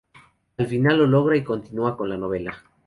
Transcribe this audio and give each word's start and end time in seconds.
Al 0.57 0.65
fin 0.65 0.83
lo 0.85 1.05
logra 1.05 1.37
y 1.37 1.43
continúa 1.43 1.95
con 1.95 2.09
la 2.09 2.17
novela. 2.17 2.63